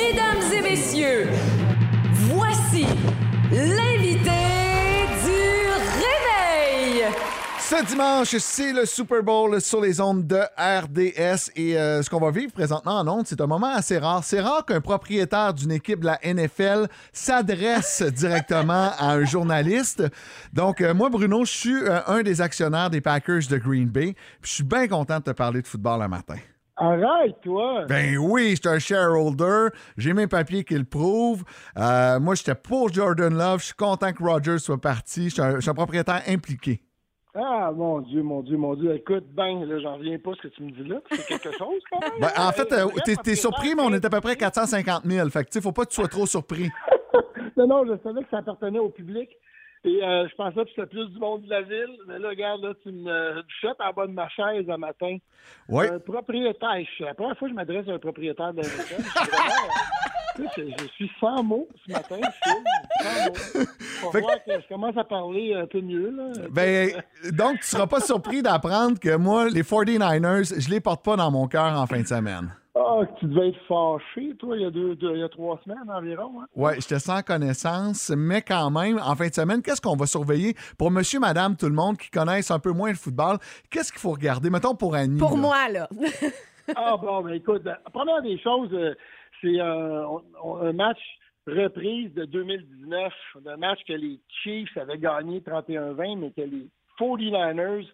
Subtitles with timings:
[0.00, 1.28] Mesdames et messieurs,
[2.12, 2.86] voici
[3.52, 4.40] l'invité
[5.24, 5.68] du
[6.00, 7.04] réveil.
[7.58, 12.18] Ce dimanche, c'est le Super Bowl sur les ondes de RDS et euh, ce qu'on
[12.18, 14.24] va vivre présentement en ondes, c'est un moment assez rare.
[14.24, 20.02] C'est rare qu'un propriétaire d'une équipe de la NFL s'adresse directement à un journaliste.
[20.54, 24.14] Donc, euh, moi, Bruno, je suis euh, un des actionnaires des Packers de Green Bay.
[24.42, 26.36] Je suis bien content de te parler de football le matin.
[26.80, 27.84] Arrête, toi!
[27.86, 29.68] Ben oui, j'étais un shareholder.
[29.98, 31.44] J'ai mes papiers qui le prouvent.
[31.76, 33.60] Euh, moi, j'étais pour Jordan Love.
[33.60, 35.24] Je suis content que Rogers soit parti.
[35.24, 36.80] Je suis un, je suis un propriétaire impliqué.
[37.34, 38.94] Ah, mon Dieu, mon Dieu, mon Dieu.
[38.94, 41.00] Écoute, ben, là, j'en reviens pas ce que tu me dis là.
[41.10, 42.18] C'est quelque chose, quand même.
[42.18, 45.28] Ben, en fait, euh, t'es, t'es surpris, mais on est à peu près 450 000.
[45.28, 46.70] Fait que, tu sais, faut pas que tu sois trop surpris.
[47.58, 49.28] non, non, je savais que ça appartenait au public.
[49.82, 51.96] Et euh, je pensais que c'était plus du monde de la ville.
[52.06, 55.16] Mais là, regarde, là, tu me jettes en bas de ma chaise un matin.
[55.68, 55.86] Oui.
[55.86, 56.86] Un propriétaire.
[57.00, 59.02] La première fois que je m'adresse à un propriétaire la NFL.
[60.36, 62.16] Je euh, je suis sans mots ce matin.
[62.18, 63.64] Mots.
[64.00, 66.10] Faut Fait voir que je commence à parler un peu mieux.
[66.10, 66.32] Là.
[66.50, 71.16] Ben, donc, tu seras pas surpris d'apprendre que moi, les 49ers, je les porte pas
[71.16, 72.54] dans mon cœur en fin de semaine.
[72.82, 75.60] Ah, tu devais être fâché, toi, il y a, deux, deux- il y a trois
[75.64, 76.40] semaines environ.
[76.40, 76.46] Hein?
[76.56, 80.54] Ouais, j'étais sans connaissance, mais quand même, en fin de semaine, qu'est-ce qu'on va surveiller?
[80.78, 83.36] Pour monsieur, madame, tout le monde qui connaissent un peu moins le football?
[83.70, 84.48] Qu'est-ce qu'il faut regarder?
[84.48, 85.18] Mettons pour Annie.
[85.18, 85.36] Pour là?
[85.36, 85.88] moi, là.
[86.76, 88.94] Ah bon, ben écoute, la première des choses, euh,
[89.40, 90.06] c'est euh,
[90.62, 91.00] un match
[91.48, 93.12] reprise de 2019,
[93.44, 96.68] un match que les Chiefs avaient gagné 31-20, mais que les
[97.00, 97.86] 49ers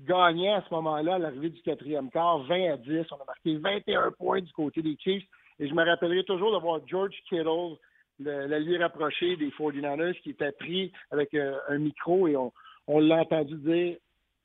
[0.00, 3.06] gagnaient à ce moment-là, à l'arrivée du quatrième quart, 20 à 10.
[3.12, 5.24] On a marqué 21 points du côté des Chiefs.
[5.58, 7.76] Et je me rappellerai toujours de voir George Kittle,
[8.20, 12.52] le- l'allié rapproché des 49ers, qui était pris avec euh, un micro et on,
[12.86, 13.96] on l'a entendu dire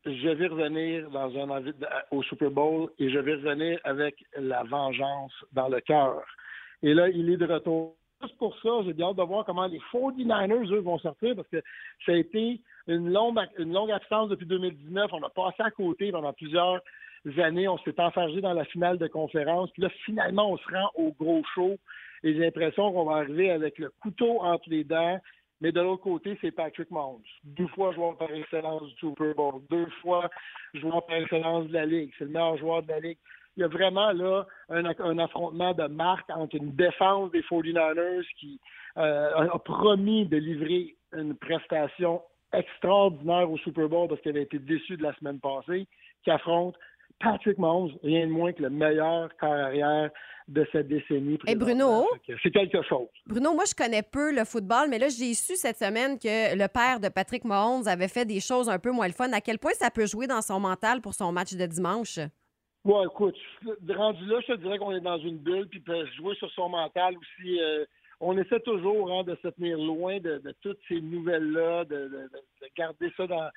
[0.03, 1.73] je vais revenir dans un envi-
[2.09, 6.23] au Super Bowl et je vais revenir avec la vengeance dans le cœur.
[6.81, 7.95] Et là, il est de retour.
[8.23, 11.47] Juste pour ça, j'ai bien hâte de voir comment les 49ers, eux, vont sortir parce
[11.49, 11.61] que
[12.05, 15.12] ça a été une longue, absence depuis 2019.
[15.14, 16.81] On a passé à côté pendant plusieurs
[17.38, 17.68] années.
[17.68, 19.69] On s'est enfargé dans la finale de conférence.
[19.72, 21.78] Puis là, finalement, on se rend au gros show.
[22.24, 25.20] Et j'ai l'impression qu'on va arriver avec le couteau entre les dents.
[25.59, 27.22] Mais de l'autre côté, c'est Patrick Mahomes.
[27.44, 29.62] Deux fois joueur par excellence du Super Bowl.
[29.70, 30.30] Deux fois
[30.74, 32.12] joueur par excellence de la Ligue.
[32.18, 33.18] C'est le meilleur joueur de la Ligue.
[33.58, 38.25] Il y a vraiment là un, un affrontement de marque entre une défense des 49ers
[38.40, 38.59] qui
[38.97, 42.22] euh, a promis de livrer une prestation
[42.53, 45.88] extraordinaire au Super Bowl parce qu'elle a été déçue de la semaine passée,
[46.23, 46.75] qui affronte
[47.19, 50.09] Patrick Mahomes, rien de moins que le meilleur corps arrière
[50.47, 51.38] de cette décennie.
[51.47, 52.07] Et Bruno?
[52.44, 53.07] C'est quelque chose.
[53.25, 56.67] Bruno, moi, je connais peu le football, mais là, j'ai su cette semaine que le
[56.67, 59.31] père de Patrick Mahomes avait fait des choses un peu moins le fun.
[59.34, 62.19] À quel point ça peut jouer dans son mental pour son match de dimanche?
[62.84, 63.35] Ouais, écoute,
[63.95, 66.69] rendu là, je te dirais qu'on est dans une bulle, puis peut jouer sur son
[66.69, 67.61] mental aussi.
[67.61, 67.85] euh,
[68.22, 72.62] on essaie toujours hein, de se tenir loin de, toutes ces nouvelles-là, de, de- de-
[72.62, 73.50] de garder ça dans.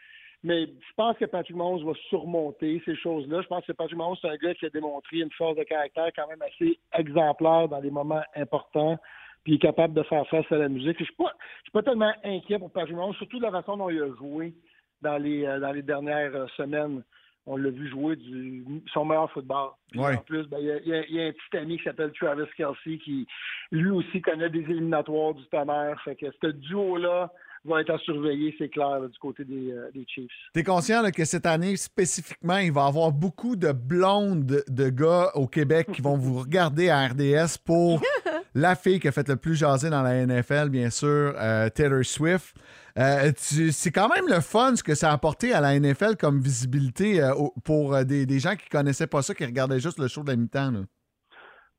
[0.42, 3.40] Mais je pense que Patrick Mahomes va surmonter ces choses-là.
[3.42, 6.10] Je pense que Patrick Mahomes, c'est un gars qui a démontré une force de caractère
[6.14, 8.98] quand même assez exemplaire dans des moments importants,
[9.42, 10.98] puis il est capable de faire face à la musique.
[10.98, 11.32] Je suis pas,
[11.62, 14.52] suis pas tellement inquiet pour Patrick Mahomes, surtout de la façon dont il a joué
[15.00, 17.02] dans les, euh, dans les dernières euh, semaines.
[17.46, 19.70] On l'a vu jouer du, son meilleur football.
[19.94, 20.14] Ouais.
[20.16, 22.10] En plus, ben, il y, a- il y y a un petit ami qui s'appelle
[22.18, 23.26] Travis Kelsey qui,
[23.70, 26.00] lui aussi, connaît des éliminatoires du tonnerre.
[26.04, 27.30] Fait que ce duo-là
[27.66, 30.30] va être à surveiller, c'est clair, là, du côté des, euh, des Chiefs.
[30.52, 34.88] T'es conscient là, que cette année, spécifiquement, il va y avoir beaucoup de blondes de
[34.90, 38.00] gars au Québec qui vont vous regarder à RDS pour
[38.54, 42.04] la fille qui a fait le plus jaser dans la NFL, bien sûr, euh, Taylor
[42.04, 42.54] Swift.
[42.96, 46.38] Euh, c'est quand même le fun ce que ça a apporté à la NFL comme
[46.40, 47.32] visibilité euh,
[47.64, 50.70] pour des, gens qui connaissaient pas ça, qui regardaient juste le show de la mi-temps.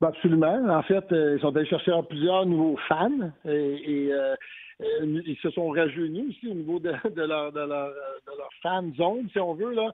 [0.02, 0.68] Ben, absolument.
[0.70, 4.12] En fait, ils sont allés chercher plusieurs nouveaux fans et,
[4.82, 9.30] ils se sont rajeunis aussi au niveau de, leur, de, leur, de leur fan zone,
[9.32, 9.94] si on veut, là.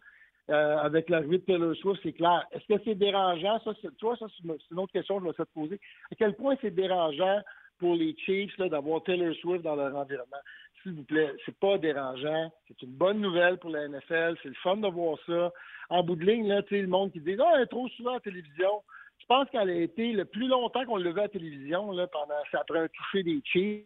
[0.51, 2.45] Euh, avec l'arrivée de Taylor Swift, c'est clair.
[2.51, 3.59] Est-ce que c'est dérangeant?
[3.63, 5.79] Ça, c'est, toi, ça, c'est une autre question que je me suis poser.
[6.11, 7.39] À quel point c'est dérangeant
[7.79, 10.41] pour les Chiefs d'avoir Taylor Swift dans leur environnement?
[10.83, 12.51] S'il vous plaît, c'est pas dérangeant.
[12.67, 14.35] C'est une bonne nouvelle pour la NFL.
[14.43, 15.53] C'est le fun de voir ça.
[15.89, 18.11] En bout de ligne, là, tu le monde qui dit Ah, elle est trop souvent
[18.11, 18.81] à la télévision.
[19.19, 22.07] Je pense qu'elle a été le plus longtemps qu'on l'a vu à la télévision, là,
[22.07, 23.85] pendant après un toucher des Chiefs.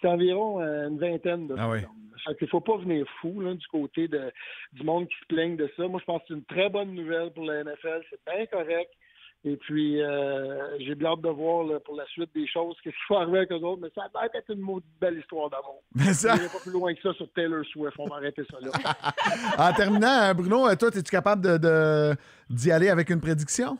[0.00, 1.80] C'est environ euh, une vingtaine de Ah oui.
[2.26, 4.30] Fait qu'il faut pas venir fou là, du côté de,
[4.74, 5.88] du monde qui se plaigne de ça.
[5.88, 8.02] Moi, je pense que c'est une très bonne nouvelle pour la NFL.
[8.10, 8.90] C'est bien correct.
[9.42, 12.94] Et puis, euh, j'ai bien hâte de voir là, pour la suite des choses, qu'est-ce
[12.94, 13.80] qu'il faut arriver avec eux autres.
[13.80, 15.82] Mais ça va être une maudite belle histoire d'amour.
[15.94, 17.94] Mais ça- Je pas plus loin que ça sur Taylor Swift.
[17.98, 18.70] On va arrêter ça là.
[19.70, 22.14] En terminant, euh, Bruno, toi, es-tu capable de, de-
[22.50, 23.78] d'y aller avec une prédiction?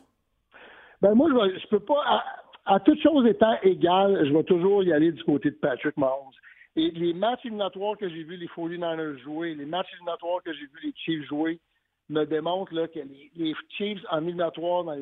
[0.99, 2.23] Ben moi, je, je peux pas.
[2.65, 6.31] À toute chose étant égale, je vais toujours y aller du côté de Patrick Mahomes.
[6.75, 10.65] Et les matchs éliminatoires que j'ai vus les 49ers jouer, les matchs éliminatoires que j'ai
[10.65, 11.59] vus les Chiefs jouer,
[12.09, 12.99] me démontrent là, que
[13.35, 14.97] les, Chiefs en éliminatoire dans,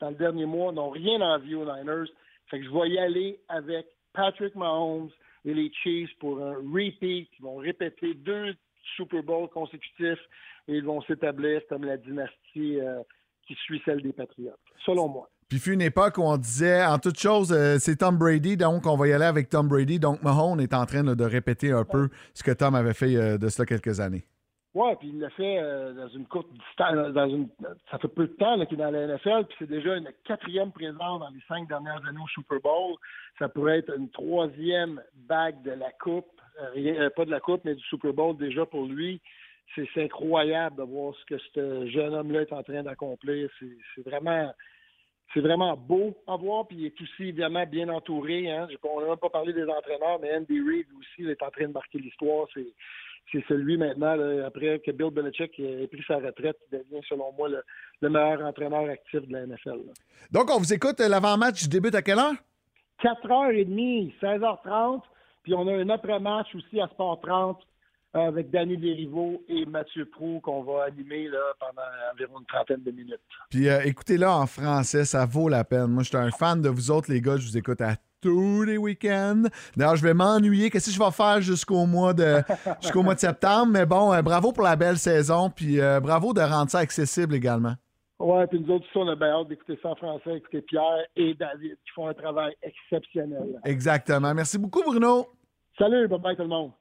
[0.00, 2.10] dans le dernier mois n'ont rien envie aux Niners.
[2.48, 5.10] Fait que je vais y aller avec Patrick Mahomes
[5.44, 7.28] et les Chiefs pour un repeat.
[7.38, 8.54] Ils vont répéter deux
[8.96, 10.24] Super Bowls consécutifs
[10.68, 13.02] et ils vont s'établir comme la dynastie euh,
[13.46, 15.28] qui suit celle des Patriotes, selon moi.
[15.48, 18.84] Puis fut une époque où on disait, en toute chose, euh, c'est Tom Brady, donc
[18.84, 20.00] on va y aller avec Tom Brady.
[20.00, 23.38] Donc Mahone est en train de répéter un peu ce que Tom avait fait euh,
[23.38, 24.24] de cela quelques années.
[24.74, 27.12] Oui, puis il l'a fait euh, dans une courte distance.
[27.14, 27.48] Dans une,
[27.88, 30.72] ça fait peu de temps qu'il est dans la NFL, puis c'est déjà une quatrième
[30.72, 32.96] présence dans les cinq dernières années au Super Bowl.
[33.38, 37.84] Ça pourrait être une troisième bague de la Coupe, pas de la Coupe, mais du
[37.84, 39.20] Super Bowl déjà pour lui.
[39.76, 43.48] C'est incroyable de voir ce que ce jeune homme-là est en train d'accomplir.
[43.60, 44.52] C'est vraiment
[45.34, 48.50] c'est vraiment beau à voir, puis il est aussi évidemment bien entouré.
[48.50, 48.68] Hein.
[48.82, 51.72] On n'a même pas parlé des entraîneurs, mais Andy Reid aussi est en train de
[51.72, 52.46] marquer l'histoire.
[52.54, 57.48] C'est, celui maintenant, après que Bill Belichick ait pris sa retraite, qui devient, selon moi,
[57.48, 59.80] le, meilleur entraîneur actif de la NFL.
[60.30, 62.34] Donc, on vous écoute, euh, l'avant-match débute à quelle heure?
[63.02, 65.02] 4h30, 16h30,
[65.42, 67.60] puis on a un après-match aussi à Sport 30
[68.24, 71.82] avec Danny Desrivaux et Mathieu Prou qu'on va animer là, pendant
[72.12, 73.20] environ une trentaine de minutes.
[73.50, 75.88] Puis euh, écoutez-là en français, ça vaut la peine.
[75.88, 77.36] Moi, je suis un fan de vous autres, les gars.
[77.36, 79.42] Je vous écoute à tous les week-ends.
[79.76, 80.70] D'ailleurs, je vais m'ennuyer.
[80.70, 82.42] Qu'est-ce que je vais faire jusqu'au mois de
[82.80, 83.72] jusqu'au mois de septembre?
[83.72, 85.50] Mais bon, euh, bravo pour la belle saison.
[85.50, 87.74] Puis euh, bravo de rendre ça accessible également.
[88.18, 91.34] Ouais, puis nous autres, on a bien hâte d'écouter ça en français, écouter Pierre et
[91.34, 93.60] David qui font un travail exceptionnel.
[93.64, 94.32] Exactement.
[94.32, 95.26] Merci beaucoup, Bruno.
[95.78, 96.72] Salut, bye bye tout le monde.